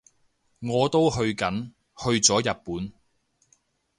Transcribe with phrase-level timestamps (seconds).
[0.61, 2.91] 我都去緊，去咗日本